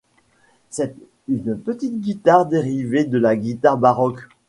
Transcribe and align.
C'est 0.71 0.95
une 1.27 1.59
petite 1.59 2.01
guitare 2.01 2.47
dérivée 2.47 3.05
de 3.05 3.19
la 3.19 3.35
guitare 3.35 3.77
baroque. 3.77 4.27